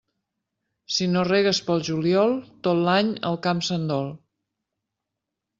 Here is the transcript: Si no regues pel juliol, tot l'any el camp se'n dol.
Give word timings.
Si 0.95 1.07
no 1.11 1.25
regues 1.27 1.59
pel 1.67 1.85
juliol, 1.91 2.33
tot 2.69 2.83
l'any 2.87 3.13
el 3.33 3.39
camp 3.47 3.65
se'n 3.71 3.89
dol. 3.93 4.13